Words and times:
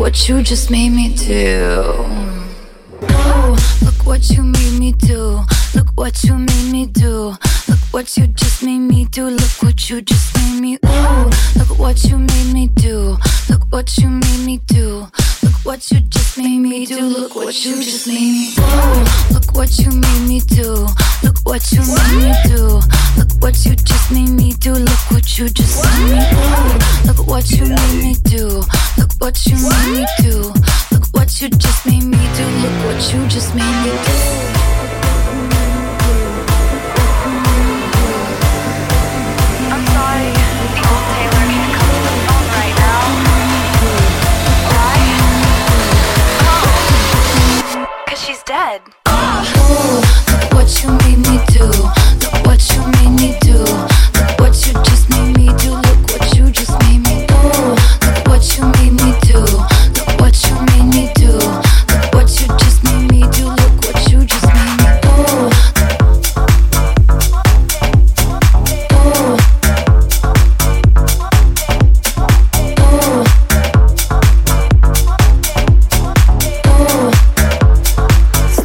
what 0.00 0.26
you 0.26 0.42
just 0.42 0.70
made 0.70 0.88
me 0.88 1.14
do. 1.14 1.84
Oh, 3.02 3.56
look 3.84 4.06
what 4.06 4.30
you 4.30 4.42
made 4.42 4.78
me 4.80 4.92
do. 4.92 5.42
Look 5.74 5.88
what 5.94 6.24
you 6.24 6.38
made 6.38 6.72
me 6.72 6.86
do. 6.86 7.36
Look 7.68 7.80
what 7.90 8.16
you 8.16 8.26
just 8.28 8.62
made 8.62 8.78
me 8.78 9.04
do. 9.04 9.26
Look 9.28 9.62
what 9.62 9.90
you 9.90 10.00
just 10.00 10.34
made 10.38 10.58
me. 10.58 10.78
Ooh, 10.86 11.30
look 11.54 11.78
what 11.78 12.02
you 12.04 12.16
made 12.16 12.50
me 12.50 12.68
do. 12.68 13.18
Look 13.50 13.62
what 13.68 13.98
you 13.98 14.08
made 14.08 14.46
me 14.46 14.62
do. 14.68 15.06
Look 15.42 15.56
what 15.64 15.90
you 15.90 16.00
just 16.00 16.38
made 16.38 16.60
me 16.60 16.86
do. 16.86 17.02
Look 17.02 17.36
what 17.36 17.62
you 17.62 17.76
just 17.82 18.06
made 18.06 18.16
me 18.16 18.54
do. 18.56 19.34
Look 19.34 19.54
what 19.54 19.78
you 19.78 19.90
made 19.90 20.26
me 20.26 20.40
do. 20.40 20.86
Look 21.22 21.36
what 21.44 21.72
you 21.72 21.80
made 21.80 22.16
me 22.24 22.32
do. 22.46 22.80
Look 23.18 23.32
what 23.42 23.66
you 23.66 23.76
just 23.76 24.10
made 24.10 24.30
me 24.30 24.54
do. 24.54 24.72
Look 24.72 25.10
what 25.10 25.38
you 25.38 25.50
just 25.50 25.84
made 25.84 26.16
me 26.16 26.24
do. 26.30 27.06
Look 27.06 27.26
what 27.26 27.50
you 27.50 27.66
made 27.66 27.89
what 29.30 29.46
you 29.46 29.54
made 29.54 29.92
me 29.92 30.06
do. 30.18 30.52
Look 30.90 31.06
what 31.12 31.40
you 31.40 31.48
just 31.50 31.86
made 31.86 32.02
me 32.02 32.18
do. 32.34 32.44
Look 32.62 32.84
what 32.84 33.14
you 33.14 33.28
just 33.28 33.54
made 33.54 33.76
me 33.84 33.92
do. 34.04 34.16
She's 48.16 48.42
dead. 48.42 48.82
Oh, 49.06 50.02
look 50.28 50.52
what 50.52 50.82
you 50.82 50.90
made 50.90 51.18
me 51.18 51.40
do. 51.46 51.89